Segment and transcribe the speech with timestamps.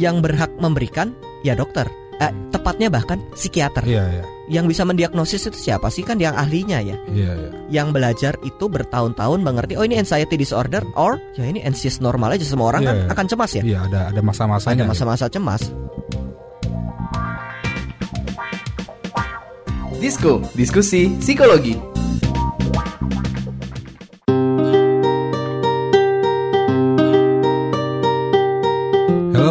[0.00, 1.12] yang berhak memberikan
[1.44, 1.84] ya dokter.
[2.20, 3.84] Eh, tepatnya bahkan psikiater.
[3.84, 4.24] Iya, iya.
[4.50, 6.96] Yang bisa mendiagnosis itu siapa sih kan yang ahlinya ya.
[7.08, 7.50] Iya, iya.
[7.68, 12.44] Yang belajar itu bertahun-tahun mengerti oh ini anxiety disorder or ya ini anxious normal aja
[12.44, 13.08] semua orang Iya, kan iya.
[13.12, 13.62] akan cemas ya.
[13.64, 14.84] Iya, ada ada masa-masanya.
[14.84, 15.62] Ada masa-masa cemas.
[20.00, 21.89] Disko, diskusi psikologi.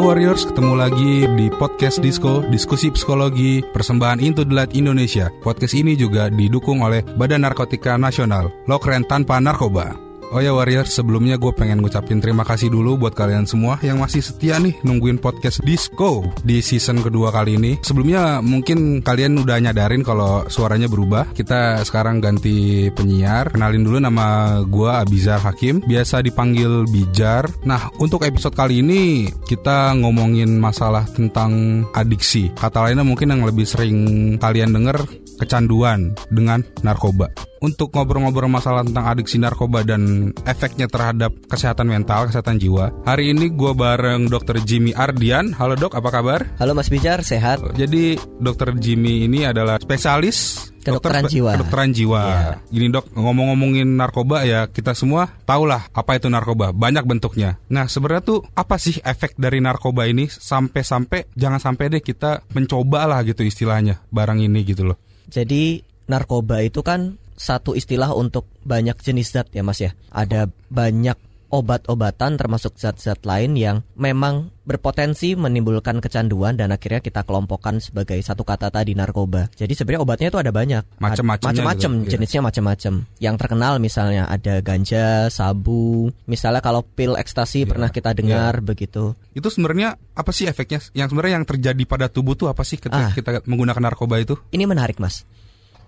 [0.10, 5.30] Warriors, ketemu lagi di podcast Disco, diskusi psikologi, persembahan Into the Light Indonesia.
[5.46, 10.09] Podcast ini juga didukung oleh Badan Narkotika Nasional, lo keren tanpa narkoba.
[10.30, 14.22] Oh ya Warriors, sebelumnya gue pengen ngucapin terima kasih dulu buat kalian semua yang masih
[14.22, 17.82] setia nih nungguin podcast Disco di season kedua kali ini.
[17.82, 21.34] Sebelumnya mungkin kalian udah nyadarin kalau suaranya berubah.
[21.34, 23.50] Kita sekarang ganti penyiar.
[23.50, 27.50] Kenalin dulu nama gue Abizar Hakim, biasa dipanggil Bijar.
[27.66, 32.54] Nah, untuk episode kali ini kita ngomongin masalah tentang adiksi.
[32.54, 33.98] Kata lainnya mungkin yang lebih sering
[34.38, 35.10] kalian denger
[35.40, 37.32] kecanduan dengan narkoba.
[37.60, 42.92] Untuk ngobrol-ngobrol masalah tentang adiksi narkoba dan efeknya terhadap kesehatan mental, kesehatan jiwa.
[43.04, 44.64] Hari ini gue bareng Dr.
[44.64, 45.52] Jimmy Ardian.
[45.56, 46.48] Halo dok, apa kabar?
[46.56, 47.60] Halo Mas Bijar, sehat?
[47.76, 48.80] Jadi Dr.
[48.80, 51.52] Jimmy ini adalah spesialis Kedokteran dokter- jiwa.
[51.60, 52.22] Kedokteran jiwa.
[52.24, 52.54] Iya.
[52.72, 56.72] Gini dok, ngomong-ngomongin narkoba ya kita semua tahulah apa itu narkoba.
[56.72, 57.60] Banyak bentuknya.
[57.68, 63.06] Nah sebenarnya tuh apa sih efek dari narkoba ini sampai-sampai jangan sampai deh kita mencoba
[63.06, 64.98] lah gitu istilahnya barang ini gitu loh.
[65.30, 69.96] Jadi narkoba itu kan satu istilah untuk banyak jenis zat ya Mas ya.
[70.12, 77.82] Ada banyak obat-obatan termasuk zat-zat lain yang memang berpotensi menimbulkan kecanduan dan akhirnya kita kelompokkan
[77.82, 79.50] sebagai satu kata tadi narkoba.
[79.58, 80.84] Jadi sebenarnya obatnya itu ada banyak.
[81.02, 82.10] Macam-macam iya.
[82.14, 82.94] jenisnya macam-macam.
[83.18, 86.14] Yang terkenal misalnya ada ganja, sabu.
[86.30, 89.18] Misalnya kalau pil ekstasi Iya, pernah kita dengar begitu.
[89.34, 90.86] Itu sebenarnya apa sih efeknya?
[90.94, 93.12] Yang sebenarnya yang terjadi pada tubuh tuh apa sih ketika Ah.
[93.12, 94.38] kita menggunakan narkoba itu?
[94.54, 95.26] Ini menarik mas.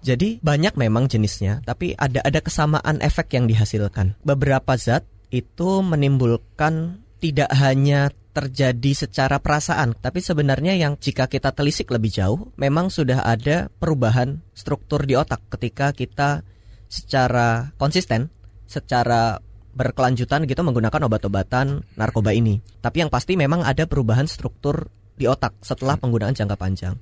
[0.01, 4.17] Jadi banyak memang jenisnya, tapi ada ada kesamaan efek yang dihasilkan.
[4.25, 11.91] Beberapa zat itu menimbulkan tidak hanya terjadi secara perasaan, tapi sebenarnya yang jika kita telisik
[11.91, 16.43] lebih jauh, memang sudah ada perubahan struktur di otak ketika kita
[16.87, 18.31] secara konsisten,
[18.67, 19.39] secara
[19.71, 22.59] berkelanjutan gitu menggunakan obat-obatan narkoba ini.
[22.79, 26.95] Tapi yang pasti memang ada perubahan struktur di otak setelah penggunaan jangka panjang.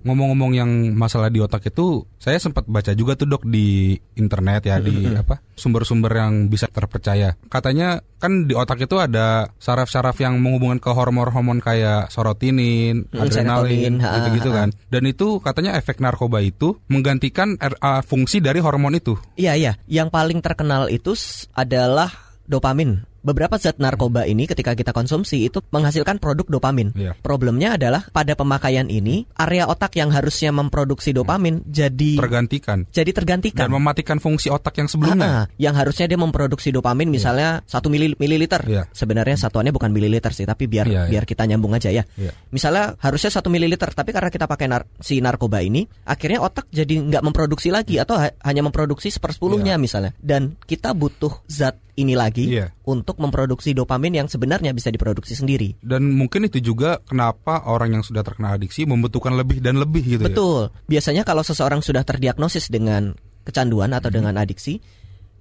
[0.00, 4.76] Ngomong-ngomong yang masalah di otak itu, saya sempat baca juga tuh dok di internet ya
[4.80, 7.36] di apa sumber-sumber yang bisa terpercaya.
[7.52, 14.00] Katanya kan di otak itu ada saraf-saraf yang menghubungkan ke hormon-hormon kayak sorotinin, Hmm, adrenalin,
[14.00, 14.68] gitu-gitu kan.
[14.88, 19.20] Dan itu katanya efek narkoba itu menggantikan RA fungsi dari hormon itu.
[19.36, 21.12] Iya iya, yang paling terkenal itu
[21.52, 22.08] adalah
[22.48, 23.09] dopamin.
[23.20, 26.96] Beberapa zat narkoba ini ketika kita konsumsi itu menghasilkan produk dopamin.
[26.96, 27.12] Iya.
[27.20, 33.68] Problemnya adalah pada pemakaian ini area otak yang harusnya memproduksi dopamin jadi Tergantikan jadi tergantikan.
[33.68, 35.28] dan mematikan fungsi otak yang sebelumnya.
[35.28, 35.46] Ah, ah.
[35.60, 38.64] yang harusnya dia memproduksi dopamin misalnya satu mili- mililiter.
[38.64, 38.88] Iya.
[38.90, 41.10] Sebenarnya satuannya bukan mililiter sih, tapi biar Iya, iya.
[41.12, 42.08] biar kita nyambung aja ya.
[42.16, 42.32] Iya.
[42.50, 47.04] Misalnya harusnya satu mililiter, tapi karena kita pakai nar- si narkoba ini, akhirnya otak jadi
[47.04, 50.16] nggak memproduksi lagi atau ha- hanya memproduksi sepersepuluhnya misalnya.
[50.16, 52.70] Dan kita butuh zat ini lagi Iya.
[52.84, 55.78] untuk memproduksi dopamin yang sebenarnya bisa diproduksi sendiri.
[55.80, 60.22] Dan mungkin itu juga kenapa orang yang sudah terkena adiksi membutuhkan lebih dan lebih gitu
[60.22, 60.28] ya.
[60.30, 60.70] Betul.
[60.86, 64.78] Biasanya kalau seseorang sudah terdiagnosis dengan kecanduan atau dengan adiksi,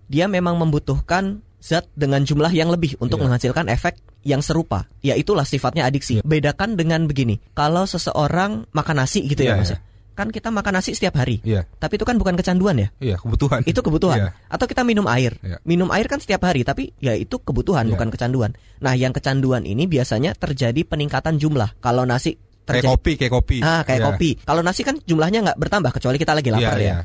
[0.07, 3.25] dia memang membutuhkan zat dengan jumlah yang lebih untuk Iya.
[3.27, 4.87] menghasilkan efek yang serupa.
[5.03, 6.23] Ya itulah sifatnya adiksi.
[6.23, 7.43] Bedakan dengan begini.
[7.51, 9.79] Kalau seseorang makan nasi gitu ya Iya, Mas iya.
[10.19, 11.39] Kan kita makan nasi setiap hari.
[11.47, 12.91] Iya, Tapi itu kan bukan kecanduan ya.
[12.99, 13.63] iya kebutuhan.
[13.63, 14.19] Itu kebutuhan.
[14.19, 14.29] Iya.
[14.51, 15.39] Atau kita minum air.
[15.39, 15.63] Iya.
[15.63, 17.95] Minum air kan setiap hari, tapi ya itu kebutuhan Iya.
[17.95, 18.51] bukan kecanduan.
[18.83, 21.79] Nah, yang kecanduan ini biasanya terjadi peningkatan jumlah.
[21.79, 23.57] Kalau nasi Kayak terjadi kopi, kayak kopi.
[23.63, 24.07] Ah, kayak Iya.
[24.11, 24.29] kopi.
[24.43, 26.83] Kalau nasi kan jumlahnya nggak bertambah kecuali kita lagi lapar Iya, ya.
[26.83, 26.95] iya.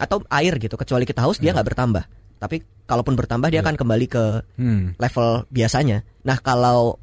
[0.00, 2.04] Atau air gitu, kecuali kita haus dia nggak bertambah.
[2.40, 2.56] Tapi
[2.88, 3.68] kalaupun bertambah dia Iya.
[3.68, 4.24] akan kembali ke
[4.56, 4.96] Hmm.
[4.96, 6.00] level biasanya.
[6.24, 6.96] Nah, kalau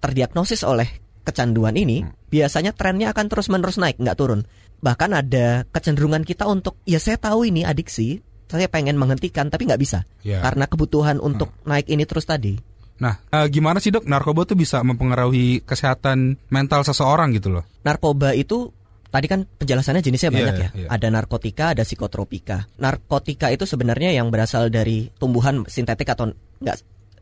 [0.00, 0.88] terdiagnosis oleh
[1.22, 2.10] kecanduan ini, Hmm.
[2.26, 4.42] biasanya trennya akan terus-menerus naik, nggak turun.
[4.82, 8.18] Bahkan ada kecenderungan kita untuk, ya saya tahu ini adiksi,
[8.50, 10.44] saya pengen menghentikan tapi nggak bisa Iya.
[10.44, 12.58] karena kebutuhan untuk naik ini terus tadi.
[13.00, 17.64] Nah, eh, gimana sih dok narkoba tuh bisa mempengaruhi kesehatan mental seseorang gitu loh?
[17.82, 18.70] Narkoba itu
[19.08, 20.68] tadi kan penjelasannya jenisnya Iya, banyak ya.
[20.76, 20.88] iya.
[20.92, 22.68] Ada narkotika, ada psikotropika.
[22.78, 26.30] Narkotika itu sebenarnya yang berasal dari tumbuhan sintetik atau
[26.60, 26.76] enggak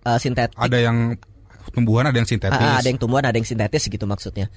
[0.05, 0.59] eh, sintetik.
[0.59, 1.15] Ada yang
[1.73, 2.59] tumbuhan, ada yang sintetis.
[2.59, 4.51] Ah, ada yang tumbuhan, ada yang sintetis gitu maksudnya.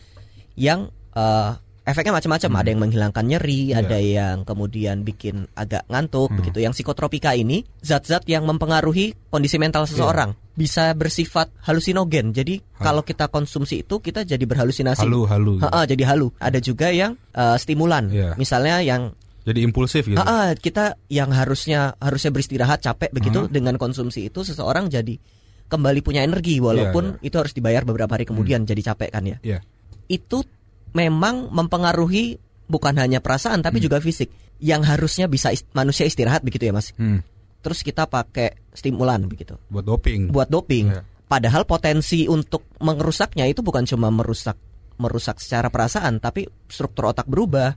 [0.58, 1.52] Yang eh,
[1.84, 2.52] efeknya macam-macam.
[2.58, 3.84] Ada yang menghilangkan nyeri, Iya.
[3.84, 6.38] ada yang kemudian bikin agak ngantuk Hmm.
[6.40, 6.64] begitu.
[6.64, 10.34] Yang psikotropika ini zat-zat yang mempengaruhi kondisi mental seseorang.
[10.54, 12.30] bisa bersifat halusinogen.
[12.30, 15.02] Jadi kalau kita konsumsi itu kita jadi berhalusinasi.
[15.02, 15.58] Halu halu.
[15.58, 16.30] Ha-ha, jadi halu.
[16.38, 18.14] Ada juga yang eh, stimulan.
[18.14, 18.38] Iya.
[18.38, 19.18] Misalnya yang
[19.50, 20.14] Jadi impulsif gitu.
[20.14, 23.50] ha-ha, kita yang harusnya harusnya beristirahat capek begitu Hmm.
[23.50, 25.18] dengan konsumsi itu seseorang jadi
[25.66, 29.38] kembali punya energi walaupun itu harus dibayar beberapa hari kemudian jadi capek kan ya.
[29.42, 29.60] Iya.
[30.06, 30.46] Itu
[30.94, 34.30] memang mempengaruhi bukan hanya perasaan tapi juga fisik.
[34.64, 36.96] Yang harusnya bisa ist- manusia istirahat begitu ya Mas.
[36.96, 37.20] Hmm.
[37.60, 40.32] Terus kita pakai stimulan begitu Buat doping.
[40.32, 40.92] buat doping.
[40.94, 41.02] Iya.
[41.28, 44.56] Padahal potensi untuk merusaknya itu bukan cuma merusak
[45.02, 47.74] merusak secara perasaan, tapi struktur otak berubah.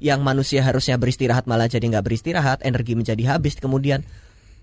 [0.00, 4.00] Yang manusia harusnya beristirahat malah jadi nggak beristirahat, energi menjadi habis, kemudian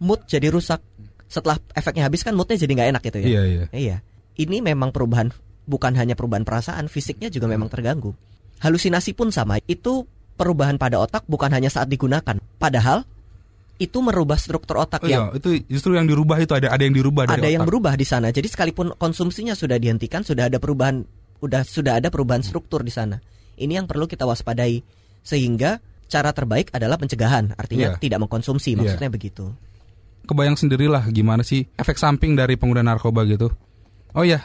[0.01, 0.81] mood jadi rusak.
[1.29, 3.27] Setelah efeknya habis kan moodnya jadi nggak enak gitu ya.
[3.27, 3.63] Iya iya.
[3.69, 3.97] Iya.
[4.37, 5.29] Ini memang perubahan
[5.67, 8.15] bukan hanya perubahan perasaan, fisiknya juga memang terganggu.
[8.63, 9.59] Halusinasi pun sama.
[9.67, 10.07] Itu
[10.39, 12.39] perubahan pada otak bukan hanya saat digunakan.
[12.57, 13.03] Padahal
[13.77, 16.97] itu merubah struktur otak Oh yang iya, itu justru yang dirubah itu ada ada yang
[16.97, 17.69] dirubah dari ada yang otak.
[17.69, 18.33] berubah di sana.
[18.33, 21.05] Jadi sekalipun konsumsinya sudah dihentikan, sudah ada perubahan,
[21.45, 23.21] udah sudah ada perubahan struktur di sana.
[23.53, 24.81] Ini yang perlu kita waspadai.
[25.21, 25.77] Sehingga
[26.07, 28.01] cara terbaik adalah pencegahan, artinya Iya.
[28.01, 28.73] tidak mengkonsumsi.
[28.73, 28.77] Iya.
[28.81, 29.45] Maksudnya begitu.
[30.25, 33.51] Kebayang sendirilah gimana sih efek samping dari pengguna narkoba gitu.
[34.15, 34.39] Oh ya,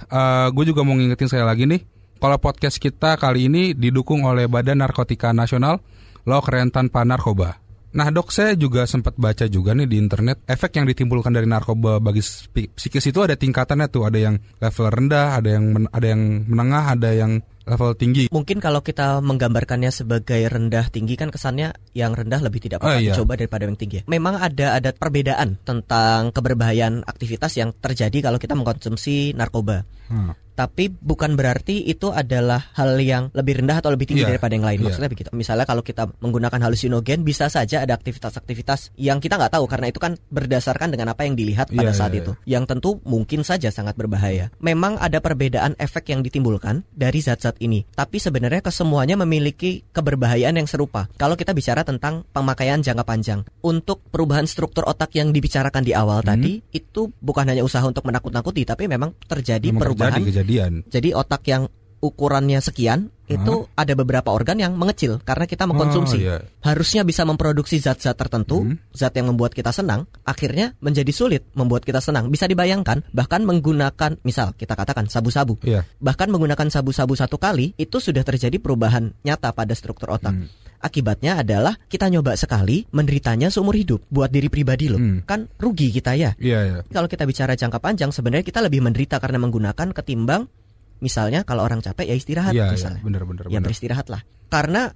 [0.50, 1.85] gue juga mau ngingetin saya lagi nih.
[2.23, 5.82] Kalau podcast kita kali ini didukung oleh Badan Narkotika Nasional,
[6.23, 7.59] lo keren tanpa narkoba.
[7.93, 12.00] Nah dok, saya juga sempat baca juga nih di internet efek yang ditimbulkan dari narkoba
[12.00, 12.25] bagi
[12.73, 16.85] psikis itu ada tingkatannya tuh, ada yang level rendah, ada yang men- ada yang menengah,
[16.97, 18.26] ada yang level tinggi.
[18.29, 22.99] Mungkin kalau kita menggambarkannya sebagai rendah tinggi kan kesannya yang rendah lebih tidak Oh, apa
[22.99, 23.14] iya.
[23.14, 24.03] dicoba daripada yang tinggi.
[24.11, 29.87] Memang ada ada perbedaan tentang keberbahayaan aktivitas yang terjadi kalau kita mengkonsumsi narkoba.
[30.11, 30.35] Hmm.
[30.53, 34.67] Tapi bukan berarti itu adalah hal yang lebih rendah atau lebih tinggi Iya, daripada yang
[34.67, 34.79] lain.
[34.79, 34.87] iya.
[34.89, 35.29] Maksudnya begitu.
[35.33, 39.99] Misalnya kalau kita menggunakan halusinogen bisa saja ada aktivitas-aktivitas yang kita nggak tahu karena itu
[39.99, 42.33] kan berdasarkan dengan apa yang dilihat pada Iya, saat iya, itu.
[42.45, 44.53] Yang tentu mungkin saja sangat berbahaya.
[44.61, 47.83] Memang ada perbedaan efek yang ditimbulkan dari zat-zat ini.
[47.89, 51.09] Tapi sebenarnya kesemuanya memiliki keberbahayaan yang serupa.
[51.17, 53.41] Kalau kita bicara tentang pemakaian jangka panjang.
[53.63, 56.29] Untuk perubahan struktur otak yang dibicarakan di awal Hmm.
[56.39, 60.73] tadi itu bukan hanya usaha untuk menakut-nakuti tapi memang terjadi Memang perubahan terjadi kejadian.
[60.93, 61.73] jadi otak yang
[62.03, 66.19] ukurannya sekian itu ada beberapa organ yang mengecil karena kita mengkonsumsi.
[66.19, 66.37] Oh, iya.
[66.61, 68.77] Harusnya bisa memproduksi zat-zat tertentu, Hmm.
[68.93, 72.29] zat yang membuat kita senang, akhirnya menjadi sulit membuat kita senang.
[72.29, 75.57] Bisa dibayangkan bahkan menggunakan misal kita katakan sabu-sabu.
[75.65, 75.87] Iya.
[76.03, 80.35] Bahkan menggunakan sabu-sabu satu kali itu sudah terjadi perubahan nyata pada struktur otak.
[80.35, 80.51] Hmm.
[80.82, 84.99] Akibatnya adalah kita nyoba sekali menderitanya seumur hidup buat diri pribadi loh.
[84.99, 85.23] Hmm.
[85.23, 86.34] Kan rugi kita ya.
[86.43, 86.79] Iya, iya.
[86.90, 90.50] Kalau kita bicara jangka panjang sebenarnya kita lebih menderita karena menggunakan ketimbang
[90.99, 93.02] misalnya kalau orang capek ya istirahat Iya, iya, misalnya.
[93.02, 93.46] benar-benar.
[93.46, 94.26] ya beristirahat lah.
[94.50, 94.90] Karena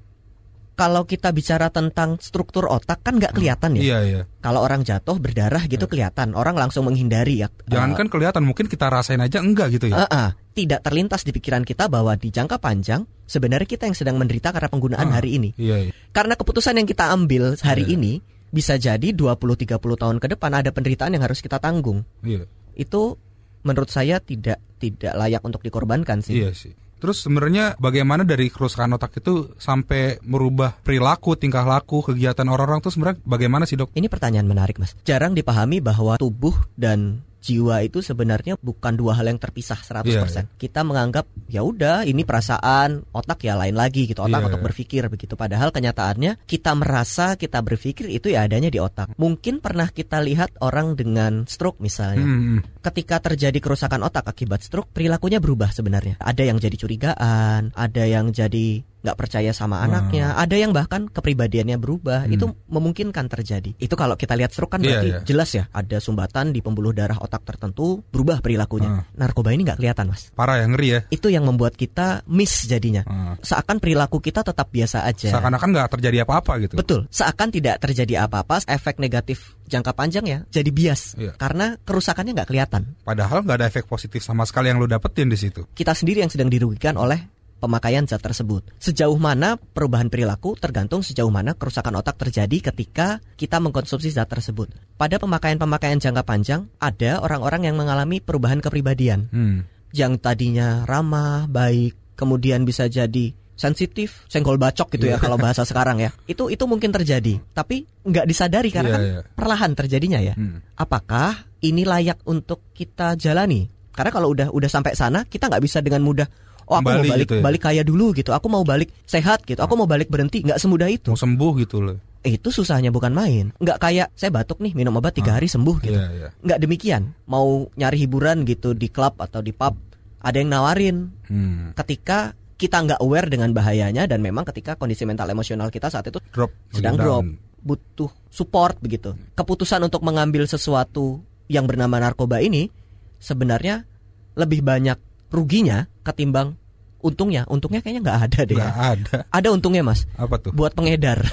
[0.76, 3.82] kalau kita bicara tentang struktur otak kan nggak kelihatan ya.
[3.82, 4.22] Iya, iya.
[4.44, 7.48] Kalau orang jatuh berdarah gitu kelihatan, orang langsung menghindari ya.
[7.64, 10.04] Jangan kan kelihatan, mungkin kita rasain aja enggak gitu ya.
[10.04, 14.17] Eh, eh, tidak terlintas di pikiran kita bahwa di jangka panjang sebenarnya kita yang sedang
[14.17, 15.20] menderita karena penggunaan Ah.
[15.20, 15.53] hari ini.
[15.61, 15.93] Iya, iya.
[16.11, 17.94] Karena keputusan yang kita ambil hari Iya.
[18.00, 18.12] ini
[18.49, 22.08] bisa jadi 20-30 tahun ke depan ada penderitaan yang harus kita tanggung.
[22.25, 22.49] Iya.
[22.73, 23.20] Itu
[23.61, 26.41] menurut saya tidak tidak layak untuk dikorbankan sih.
[26.41, 26.73] Iya sih.
[26.97, 32.88] Terus sebenarnya bagaimana dari kerusakan otak itu sampai merubah perilaku, tingkah laku, kegiatan orang-orang tuh
[32.88, 33.93] sebenarnya bagaimana sih dok?
[33.93, 34.97] Ini pertanyaan menarik, Mas.
[35.05, 40.02] Jarang dipahami bahwa tubuh dan jiwa itu sebenarnya bukan dua hal yang terpisah 100%.
[40.10, 44.60] Iya, Kita menganggap ya udah ini perasaan, otak ya lain lagi gitu, otak Iya, untuk
[44.60, 44.67] iya.
[44.67, 45.38] berpikir begitu.
[45.38, 49.15] Padahal kenyataannya kita merasa, kita berpikir itu ya adanya di otak.
[49.15, 52.26] Mungkin pernah kita lihat orang dengan stroke misalnya.
[52.26, 56.19] Hmm, Ketika terjadi kerusakan otak akibat stroke, perilakunya berubah sebenarnya.
[56.19, 61.79] Ada yang jadi curigaan, ada yang jadi nggak percaya sama anaknya, ada yang bahkan kepribadiannya
[61.79, 62.27] berubah.
[62.27, 62.34] Hmm.
[62.34, 63.79] Itu memungkinkan terjadi.
[63.79, 65.19] Itu kalau kita lihat stroke kan Iya, berarti iya.
[65.22, 69.06] jelas ya, ada sumbatan di pembuluh darah otak tertentu, berubah perilakunya.
[69.15, 70.34] Narkoba ini nggak kelihatan, mas.
[70.34, 71.01] parah ya ngeri ya.
[71.15, 73.06] Itu yang membuat kita miss jadinya.
[73.06, 73.39] Hmm.
[73.39, 75.31] Seakan perilaku kita tetap biasa aja.
[75.31, 76.75] Seakan-akan nggak terjadi apa-apa gitu.
[76.75, 81.19] Betul, seakan tidak terjadi apa-apa, efek negatif jangka panjang ya jadi bias.
[81.19, 81.32] Iya.
[81.39, 82.82] Karena kerusakannya nggak kelihatan.
[83.03, 85.67] Padahal nggak ada efek positif sama sekali yang lo dapetin di situ.
[85.77, 88.63] kita sendiri yang sedang dirugikan oleh pemakaian zat tersebut.
[88.79, 94.70] Sejauh mana perubahan perilaku tergantung sejauh mana kerusakan otak terjadi ketika kita mengkonsumsi zat tersebut.
[94.96, 99.29] Pada pemakaian-pemakaian jangka panjang, ada orang-orang yang mengalami perubahan kepribadian.
[99.32, 99.65] Hmm.
[99.91, 105.98] Yang tadinya ramah, baik, kemudian bisa jadi sensitif, senggol bacok gitu ya kalau bahasa sekarang
[105.98, 106.13] ya.
[106.29, 109.20] Itu itu mungkin terjadi, tapi nggak disadari karena Iya, kan iya.
[109.32, 110.60] perlahan terjadinya ya Hmm.
[110.77, 113.72] apakah ini layak untuk kita jalani?
[113.96, 116.29] Karena kalau udah udah sampai sana, kita nggak bisa dengan mudah.
[116.67, 117.43] Oh aku mau balik gitu ya?
[117.43, 120.87] balik kaya dulu gitu aku mau balik sehat gitu aku mau balik berhenti nggak semudah
[120.87, 121.96] itu Mau sembuh gitu loh.
[122.20, 125.94] itu susahnya bukan main nggak kayak saya batuk nih minum obat tiga hari sembuh gitu
[125.94, 126.29] Iya, iya.
[126.37, 129.79] nggak demikian mau nyari hiburan gitu di klub atau di pub
[130.19, 131.70] ada yang nawarin Hmm.
[131.75, 136.19] ketika kita nggak aware dengan bahayanya dan memang ketika kondisi mental emosional kita saat itu
[136.31, 136.51] Drop.
[136.69, 137.39] sedang drop down.
[137.61, 142.70] butuh support begitu keputusan untuk mengambil sesuatu yang bernama narkoba ini
[143.17, 143.87] sebenarnya
[144.35, 146.54] lebih banyak ruginya ketimbang
[146.96, 148.86] untungnya untungnya kayaknya nggak ada deh Nggak ya.
[148.90, 149.16] ada.
[149.28, 150.50] ada untungnya mas Apa tuh?
[150.50, 151.22] buat pengedar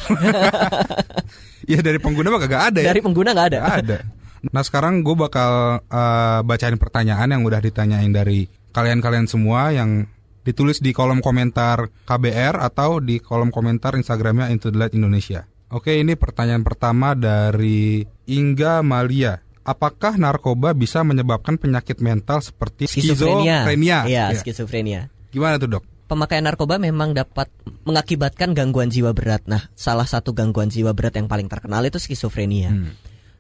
[1.63, 2.91] Ya dari pengguna mah gak ada ya.
[2.91, 3.97] dari pengguna nggak ada Nggak ada.
[4.43, 10.03] Nah sekarang gue bakal eh, bacain pertanyaan yang udah ditanyain dari kalian-kalian semua yang
[10.43, 15.47] ditulis di kolom komentar KBR atau di kolom komentar Instagramnya Into the Light Indonesia.
[15.71, 19.39] Oke ini pertanyaan pertama dari Ingga Malia.
[19.63, 23.98] Apakah narkoba bisa menyebabkan penyakit mental seperti skizofrenia skizofrenia?
[24.12, 24.39] iya Ya.
[24.39, 25.01] skizofrenia
[25.32, 25.84] Gimana tuh dok?
[26.13, 27.50] pemakaian narkoba memang dapat
[27.89, 29.50] mengakibatkan gangguan jiwa berat.
[29.50, 32.70] Nah, salah satu gangguan jiwa berat yang paling terkenal itu skizofrenia.
[32.70, 32.93] Hmm.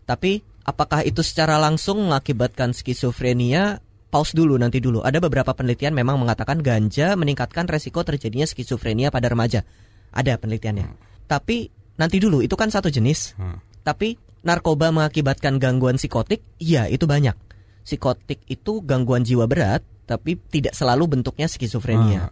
[0.09, 3.77] Tapi apakah itu secara langsung mengakibatkan skizofrenia?
[4.09, 5.01] Pause dulu nanti dulu.
[5.01, 9.65] Ada beberapa penelitian memang mengatakan ganja meningkatkan resiko terjadinya skizofrenia pada remaja.
[10.13, 10.85] Ada penelitiannya.
[11.25, 13.33] Tapi nanti dulu itu kan satu jenis.
[13.37, 13.57] Hmm.
[13.81, 14.13] Tapi
[14.43, 17.33] narkoba mengakibatkan gangguan psikotik, iya itu banyak.
[17.83, 22.27] Psikotik itu gangguan jiwa berat, tapi tidak selalu bentuknya skizofrenia.
[22.27, 22.31] Ah.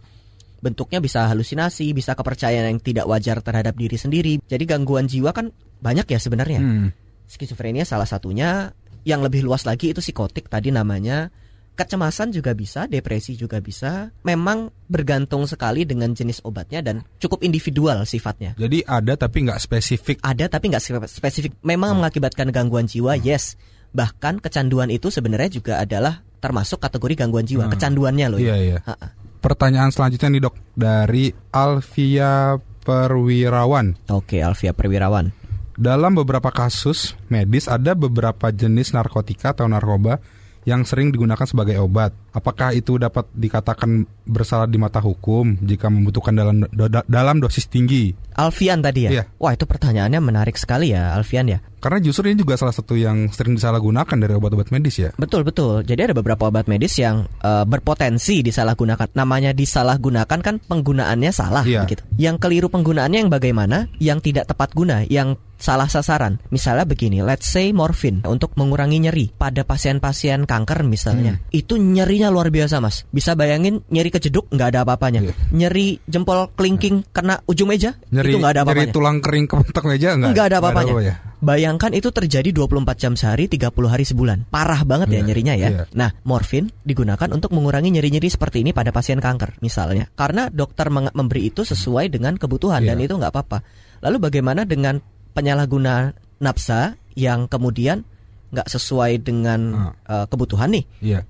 [0.62, 4.38] Bentuknya bisa halusinasi, bisa kepercayaan yang tidak wajar terhadap diri sendiri.
[4.46, 5.50] Jadi gangguan jiwa kan
[5.82, 6.60] banyak ya sebenarnya.
[6.62, 6.88] Hmm.
[7.26, 8.70] Skizofrenia salah satunya.
[9.02, 11.34] Yang lebih luas lagi itu psikotik tadi namanya.
[11.82, 14.14] Kecemasan juga bisa, depresi juga bisa.
[14.22, 18.54] Memang bergantung sekali dengan jenis obatnya dan cukup individual sifatnya.
[18.54, 20.22] Jadi ada tapi nggak spesifik.
[20.22, 21.58] Ada tapi nggak spe- spesifik.
[21.66, 23.58] Memang mengakibatkan gangguan jiwa, yes.
[23.90, 27.66] Bahkan kecanduan itu sebenarnya juga adalah termasuk kategori gangguan jiwa.
[27.66, 27.74] Hmm.
[27.74, 28.38] Kecanduannya loh.
[28.38, 28.62] Iya ya.
[28.62, 28.78] iya.
[28.86, 29.06] Ha-ha.
[29.42, 34.06] Pertanyaan selanjutnya nih dok dari Alvia Perwirawan.
[34.14, 35.34] Oke, Alvia Perwirawan.
[35.74, 40.22] Dalam beberapa kasus medis ada beberapa jenis narkotika atau narkoba
[40.62, 42.14] yang sering digunakan sebagai obat.
[42.32, 48.16] Apakah itu dapat dikatakan bersalah di mata hukum jika membutuhkan dalam do- dalam dosis tinggi?
[48.32, 49.10] Alfian tadi ya.
[49.12, 49.24] Iya.
[49.36, 51.60] Wah, itu pertanyaannya menarik sekali ya, Alfian ya.
[51.82, 55.10] Karena justru ini juga salah satu yang sering disalahgunakan dari obat-obat medis ya.
[55.18, 55.82] Betul betul.
[55.82, 59.10] Jadi ada beberapa obat medis yang eh, berpotensi disalahgunakan.
[59.12, 61.82] Namanya disalahgunakan kan penggunaannya salah Iya.
[61.84, 62.06] begitu.
[62.16, 63.90] Yang keliru penggunaannya yang bagaimana?
[63.98, 66.38] Yang tidak tepat guna, yang salah sasaran.
[66.54, 71.42] Misalnya begini, let's say morfin untuk mengurangi nyeri pada pasien-pasien kanker misalnya.
[71.50, 73.08] Itu nyerinya luar biasa, Mas.
[73.08, 75.24] Bisa bayangin nyeri kejeduk nggak ada apa-apanya.
[75.24, 75.34] Iya.
[75.50, 78.92] Nyeri jempol kelingking kena ujung meja Nyeri, itu nggak ada nyeri apa-apanya.
[78.94, 80.08] tulang kering kepentok meja?
[80.14, 80.92] Nggak ada apa-apanya.
[80.94, 81.14] apa-apa ya?
[81.42, 84.46] Bayangkan itu terjadi 24 jam sehari, 30 hari sebulan.
[84.46, 85.68] Parah banget ya Iya, nyerinya ya.
[85.74, 85.82] iya.
[85.90, 90.06] Nah, morfin digunakan untuk mengurangi nyeri-nyeri seperti ini pada pasien kanker misalnya.
[90.14, 93.10] Karena dokter memberi itu sesuai dengan kebutuhan dan Iya.
[93.10, 93.58] itu nggak apa-apa.
[94.06, 95.02] Lalu bagaimana dengan
[95.34, 98.06] penyalahguna nafsa yang kemudian
[98.52, 100.84] nggak sesuai dengan eh, kebutuhan nih?
[101.02, 101.20] Iya.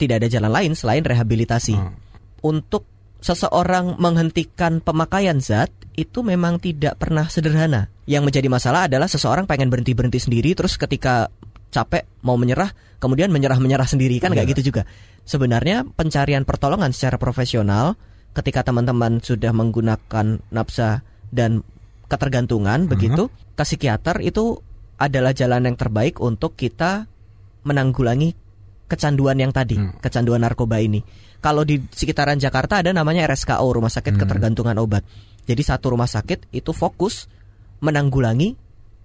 [0.00, 1.76] Tidak ada jalan lain selain rehabilitasi.
[1.76, 1.92] Hmm.
[2.40, 2.88] Untuk
[3.20, 7.92] seseorang menghentikan pemakaian zat itu memang tidak pernah sederhana.
[8.08, 11.28] Yang menjadi masalah adalah seseorang pengen berhenti berhenti sendiri, terus ketika
[11.68, 14.52] capek mau menyerah, kemudian menyerah menyerah sendiri kan nggak Iya.
[14.56, 14.88] gitu juga.
[15.28, 17.94] Sebenarnya pencarian pertolongan secara profesional
[18.32, 21.60] ketika teman-teman sudah menggunakan nafsa dan
[22.10, 24.58] ketergantungan begitu, ke psikiater itu
[24.98, 27.06] adalah jalan yang terbaik untuk kita
[27.62, 28.34] menanggulangi
[28.90, 29.94] kecanduan yang tadi, Hmm.
[30.02, 30.98] kecanduan narkoba ini.
[31.38, 34.20] Kalau di sekitaran Jakarta ada namanya RSKO, Rumah Sakit Hmm.
[34.26, 35.06] Ketergantungan Obat.
[35.46, 37.26] Jadi satu rumah sakit itu fokus
[37.80, 38.54] menanggulangi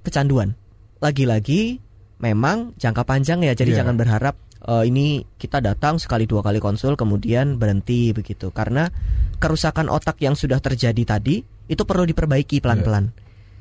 [0.03, 0.53] kecanduan.
[0.99, 1.79] Lagi-lagi
[2.21, 3.77] memang jangka panjang ya, jadi Iya.
[3.85, 8.49] jangan berharap eh, ini kita datang sekali dua kali konsul kemudian berhenti begitu.
[8.49, 8.89] Karena
[9.37, 13.13] kerusakan otak yang sudah terjadi tadi itu perlu diperbaiki pelan-pelan.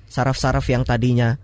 [0.09, 1.37] Saraf-saraf yang tadinya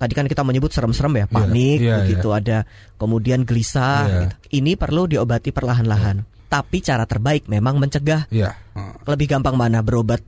[0.00, 2.64] tadi kan kita menyebut serem-serem ya, panik iya, begitu ada
[2.96, 4.16] kemudian gelisah Iya.
[4.24, 4.34] gitu.
[4.64, 6.24] Ini perlu diobati perlahan-lahan.
[6.48, 8.24] Tapi cara terbaik memang mencegah.
[8.32, 8.56] Iya.
[8.72, 8.96] Hmm.
[9.04, 10.24] Lebih gampang mana berobat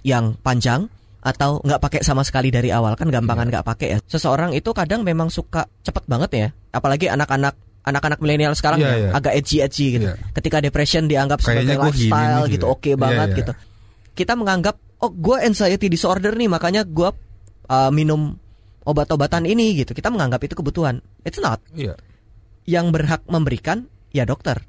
[0.00, 0.88] yang panjang
[1.20, 3.52] atau nggak pakai sama sekali dari awal kan gampangan Iya.
[3.60, 3.98] nggak pakai ya.
[4.08, 8.96] Seseorang itu kadang memang suka cepet banget ya, apalagi anak-anak anak-anak milenial sekarang Iya, ya,
[8.96, 9.10] iya.
[9.12, 10.06] agak edgy-edgy gitu.
[10.08, 10.16] Iya.
[10.32, 12.66] Ketika depression dianggap sebagai Kayaknya gini lifestyle gitu, gitu.
[12.72, 13.38] oke Iya, banget iya.
[13.44, 13.52] gitu.
[14.16, 17.08] Kita menganggap oh gue anxiety disorder nih makanya gue
[17.68, 18.36] uh, minum
[18.90, 19.94] obat-obatan ini gitu.
[19.94, 20.98] Kita menganggap itu kebutuhan.
[21.22, 21.62] It's not.
[21.72, 21.94] Iya.
[22.66, 24.62] Yang berhak memberikan ya dokter.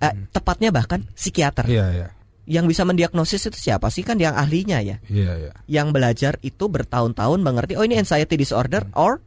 [0.00, 1.68] Eh, tepatnya bahkan psikiater.
[1.68, 1.76] Hmm.
[1.76, 2.08] Iya, iya.
[2.46, 4.96] Yang bisa mendiagnosis itu siapa sih kan yang ahlinya ya.
[5.08, 5.52] Iya, iya.
[5.66, 9.18] Yang belajar itu bertahun-tahun mengerti oh ini anxiety disorder or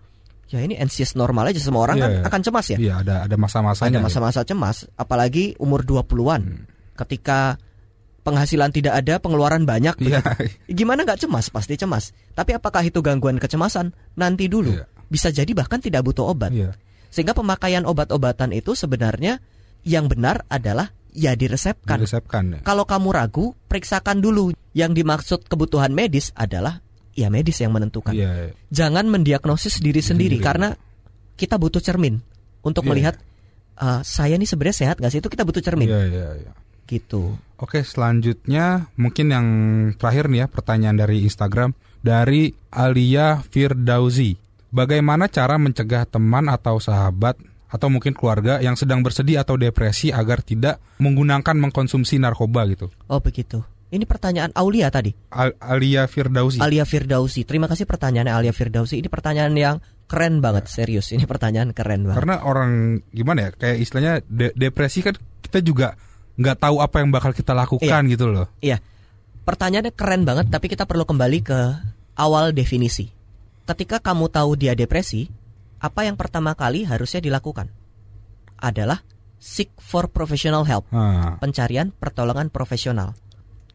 [0.49, 2.05] ya ini anxious normal aja semua orang Hmm.
[2.05, 2.27] Iya, kan iya.
[2.29, 2.77] akan cemas ya.
[2.77, 3.89] Iya, ada ada masa-masanya.
[3.91, 4.05] Ada ya.
[4.05, 6.41] masa-masa cemas apalagi umur 20-an.
[6.41, 6.63] Hmm.
[6.95, 7.59] Ketika
[8.21, 10.19] penghasilan tidak ada, pengeluaran banyak, Iya.
[10.69, 11.49] gimana nggak cemas?
[11.49, 12.11] Pasti cemas.
[12.33, 13.91] Tapi apakah itu gangguan kecemasan?
[14.15, 14.75] Nanti dulu.
[14.75, 14.85] Iya.
[15.07, 16.53] Bisa jadi bahkan tidak butuh obat.
[16.53, 16.77] Iya.
[17.09, 19.41] Sehingga pemakaian obat-obatan itu sebenarnya
[19.81, 21.97] yang benar adalah ya diresepkan.
[21.97, 22.43] Diresepkan.
[22.53, 22.59] ya.
[22.61, 24.53] Kalau kamu ragu, periksakan dulu.
[24.77, 26.85] Yang dimaksud kebutuhan medis adalah
[27.17, 28.13] ya medis yang menentukan.
[28.13, 28.53] Iya.
[28.69, 30.45] Jangan mendiagnosis diri sendiri sendiri.
[30.45, 30.69] karena
[31.33, 32.21] kita butuh cermin
[32.61, 32.89] untuk Iya.
[32.93, 33.15] melihat
[33.79, 35.19] "Ah, saya ini sebenarnya sehat nggak sih?
[35.23, 35.87] Itu kita butuh cermin.
[35.89, 36.51] Iya, iya, iya.
[36.89, 37.37] Gitu.
[37.61, 39.47] Oke, selanjutnya mungkin yang
[39.93, 44.33] terakhir nih ya pertanyaan dari Instagram dari Alia Firdausi.
[44.73, 47.37] Bagaimana cara mencegah teman atau sahabat
[47.69, 52.89] atau mungkin keluarga yang sedang bersedih atau depresi agar tidak menggunakan mengkonsumsi narkoba gitu?
[53.05, 53.61] Oh begitu.
[53.89, 55.09] Ini pertanyaan Aulia tadi.
[55.33, 56.61] Al- Alia Firdausi.
[56.61, 57.41] Alia Firdausi.
[57.45, 59.01] Terima kasih pertanyaannya Alia Firdausi.
[59.01, 61.09] Ini pertanyaan yang keren banget, serius.
[61.09, 62.17] Ini pertanyaan keren banget.
[62.21, 65.97] Karena orang gimana ya, kayak istilahnya de- depresi kan kita juga
[66.39, 68.47] nggak tahu apa yang bakal kita lakukan gitu loh.
[68.63, 68.79] Iya.
[69.43, 71.59] Pertanyaannya keren banget, tapi kita perlu kembali ke
[72.15, 73.11] awal definisi.
[73.67, 75.27] Ketika kamu tahu dia depresi,
[75.83, 77.67] apa yang pertama kali harusnya dilakukan?
[78.59, 79.03] Adalah
[79.39, 83.15] seek for professional help, Nah, pencarian pertolongan profesional.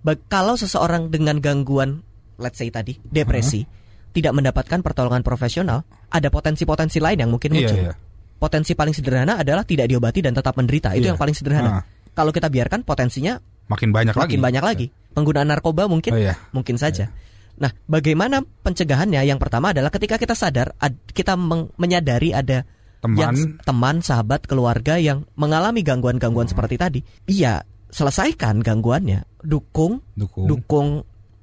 [0.04, 2.04] Ba- kalau seseorang dengan gangguan,
[2.36, 3.64] let's say tadi, depresi,
[4.12, 7.78] tidak mendapatkan pertolongan profesional, ada potensi-potensi lain yang mungkin iya, muncul.
[7.80, 7.92] iya.
[8.36, 10.92] Potensi paling sederhana adalah tidak diobati dan tetap menderita.
[10.92, 11.16] Itu Iya.
[11.16, 11.70] yang paling sederhana.
[11.80, 11.82] Ah.
[12.14, 14.22] Kalau kita biarkan potensinya Makin banyak lagi.
[14.24, 14.86] makin banyak lagi.
[15.12, 16.34] Penggunaan narkoba mungkin Oh iya.
[16.50, 17.10] mungkin saja.
[17.54, 19.22] Nah, bagaimana pencegahannya?
[19.22, 22.66] Yang pertama adalah ketika kita sadar ad- kita meng- menyadari ada
[22.98, 23.14] Teman.
[23.18, 27.00] yang teman, sahabat, keluarga yang mengalami gangguan-gangguan seperti tadi.
[27.26, 29.22] Iya, selesaikan gangguannya.
[29.38, 30.88] Dukung, dukung, dukung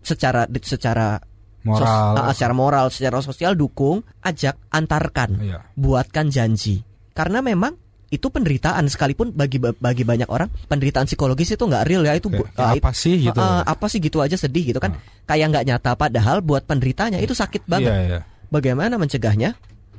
[0.01, 1.15] secara secara
[1.63, 2.11] sos- moral.
[2.17, 5.59] ah, secara moral, secara sosial dukung, ajak, antarkan Iya.
[5.73, 7.77] buatkan janji karena memang
[8.11, 12.51] itu penderitaan sekalipun bagi bagi banyak orang penderitaan psikologis itu nggak real ya itu Kayak,
[12.59, 13.39] ah, apa sih gitu?
[13.39, 17.31] ah, apa sih gitu aja sedih gitu kan kayak nggak nyata padahal buat penderitanya itu
[17.31, 18.19] sakit banget Iya, iya.
[18.47, 19.55] bagaimana mencegahnya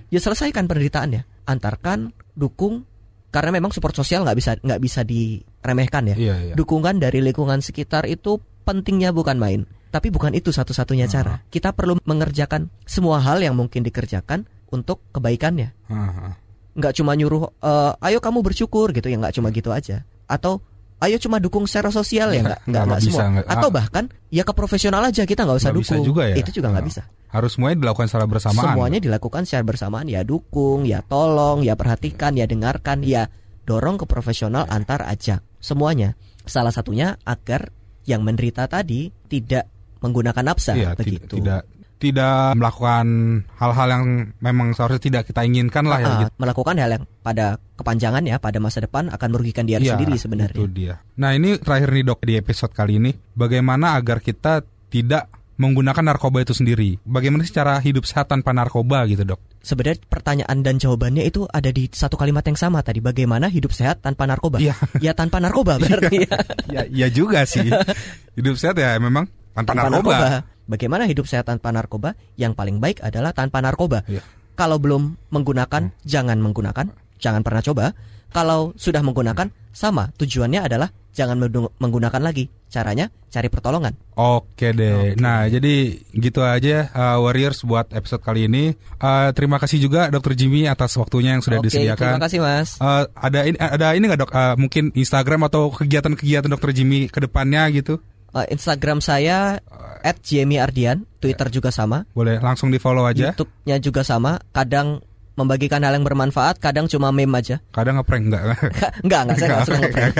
[0.06, 2.84] ya selesaikan penderitaannya antarkan dukung
[3.32, 6.54] karena memang support sosial nggak bisa nggak bisa diremehkan ya Iya, iya.
[6.54, 11.10] dukungan dari lingkungan sekitar itu pentingnya bukan main tapi bukan itu satu-satunya Ah.
[11.10, 15.96] cara kita perlu mengerjakan semua hal yang mungkin dikerjakan untuk kebaikannya Ah,
[16.28, 16.32] ah.
[16.72, 20.02] Nggak cuma nyuruh eh, ayo kamu bersyukur gitu ya nggak cuma gitu aja.
[20.24, 20.64] Atau
[20.98, 23.24] ayo cuma dukung secara sosial ya nggak nggak Nggak semua.
[23.28, 23.46] nggak.
[23.48, 23.74] atau Ah.
[23.74, 26.06] bahkan ya ke profesional aja kita nggak usah bisa dukung.
[26.14, 26.36] juga ya?
[26.38, 27.02] itu juga nggak bisa.
[27.28, 28.64] Harus semuanya dilakukan secara bersamaan.
[28.72, 30.06] semuanya dilakukan secara bersamaan.
[30.06, 33.26] Ya dukung ya tolong ya perhatikan ya dengarkan ya
[33.64, 35.40] dorong ke profesional antar ajak.
[35.58, 36.12] Semuanya.
[36.44, 37.70] Salah satunya agar
[38.04, 39.70] yang menderita tadi tidak
[40.02, 40.74] menggunakan nafsa.
[40.74, 41.38] Ti- begitu.
[41.38, 41.62] tidak
[42.02, 43.06] tidak melakukan
[43.54, 44.04] hal-hal yang
[44.42, 46.30] memang seharusnya tidak kita inginkan lah ya Ah, gitu.
[46.36, 47.46] melakukan hal yang pada
[47.78, 50.98] kepanjangan ya pada masa depan akan merugikan dia Iya, sendiri sebenarnya Itu dia.
[51.14, 56.42] Nah, ini terakhir nih Dok di episode kali ini, bagaimana agar kita tidak menggunakan narkoba
[56.42, 56.98] itu sendiri?
[57.06, 59.40] Bagaimana sih cara hidup sehat tanpa narkoba gitu, Dok?
[59.62, 62.98] sebenarnya pertanyaan dan jawabannya itu ada di satu kalimat yang sama tadi.
[62.98, 64.58] Bagaimana hidup sehat tanpa narkoba?
[64.58, 64.74] Iya.
[64.98, 66.18] Ya tanpa narkoba berarti.
[66.26, 66.34] ya.
[66.66, 67.70] ya, ya juga sih.
[68.38, 70.10] hidup sehat ya memang tanpa, tanpa narkoba.
[70.18, 70.28] narkoba.
[70.66, 72.14] Bagaimana hidup sehat tanpa narkoba?
[72.38, 74.06] Yang paling baik adalah tanpa narkoba.
[74.06, 74.22] Iya.
[74.52, 77.84] Kalau belum menggunakan, jangan menggunakan, jangan pernah coba.
[78.32, 80.12] Kalau sudah menggunakan, sama.
[80.20, 81.40] Tujuannya adalah jangan
[81.80, 82.48] menggunakan lagi.
[82.72, 83.92] Caranya cari pertolongan.
[84.16, 85.12] Oke deh.
[85.20, 88.72] Nah, jadi gitu aja uh, Warriors buat episode kali ini.
[88.96, 92.16] Uh, terima kasih juga Dokter Jimmy atas waktunya yang sudah Oke, disediakan.
[92.16, 92.80] terima kasih Mas.
[92.80, 94.32] Uh, ada ini ada ini nggak dok?
[94.32, 98.00] Uh, mungkin Instagram atau kegiatan-kegiatan Dokter Jimmy ke depannya gitu?
[98.32, 99.60] Uh, Instagram saya
[100.02, 102.08] @jmiardian, Twitter juga sama.
[102.16, 103.30] Boleh langsung di follow aja.
[103.30, 104.40] YouTube-nya juga sama.
[104.56, 107.60] Kadang membagikan hal yang bermanfaat, kadang cuma meme aja.
[107.72, 108.42] Kadang ngeprank nggak?
[109.04, 110.14] enggak, enggak, saya enggak suka ngeprank.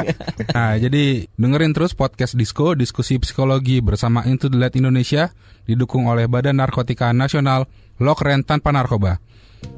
[0.56, 1.04] nah, jadi
[1.36, 5.28] dengerin terus podcast Disco, diskusi psikologi bersama Into the Light Indonesia,
[5.68, 7.68] didukung oleh Badan Narkotika Nasional,
[8.00, 9.20] lo keren tanpa narkoba.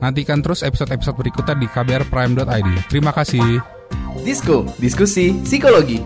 [0.00, 2.88] Nantikan terus episode-episode berikutnya di kbrprime.id.
[2.88, 3.60] Terima kasih.
[4.24, 6.00] Disko, diskusi psikologi.